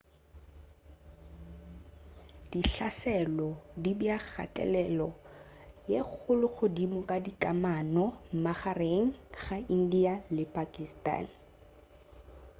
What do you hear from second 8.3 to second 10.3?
magareng ga india